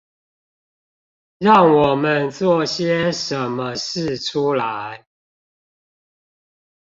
[1.37, 5.05] 讓我們做些什麼事出來